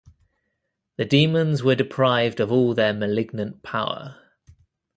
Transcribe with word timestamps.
The 0.97 1.05
demons 1.05 1.61
were 1.61 1.75
deprived 1.75 2.39
of 2.39 2.51
all 2.51 2.73
their 2.73 2.91
malignant 2.91 3.61
power. 3.61 4.15